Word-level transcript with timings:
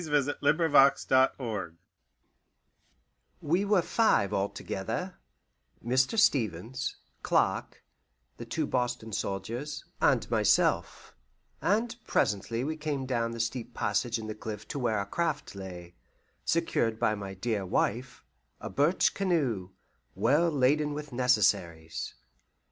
XXII. 0.03 0.19
THE 0.21 0.37
LORD 0.41 0.61
OF 0.61 0.71
KAMARSKA 0.71 1.75
We 3.39 3.63
were 3.63 3.83
five 3.83 4.33
altogether 4.33 5.19
Mr. 5.85 6.17
Stevens, 6.17 6.95
Clark, 7.21 7.83
the 8.37 8.45
two 8.45 8.65
Boston 8.65 9.13
soldiers, 9.13 9.85
and 10.01 10.27
myself; 10.31 11.13
and 11.61 11.95
presently 12.07 12.63
we 12.63 12.77
came 12.77 13.05
down 13.05 13.29
the 13.33 13.39
steep 13.39 13.75
passage 13.75 14.17
in 14.17 14.25
the 14.25 14.33
cliff 14.33 14.67
to 14.69 14.79
where 14.79 14.97
our 14.97 15.05
craft 15.05 15.53
lay, 15.53 15.93
secured 16.43 16.97
by 16.97 17.13
my 17.13 17.35
dear 17.35 17.63
wife 17.63 18.25
a 18.59 18.71
birch 18.71 19.13
canoe, 19.13 19.69
well 20.15 20.49
laden 20.49 20.95
with 20.95 21.13
necessaries. 21.13 22.15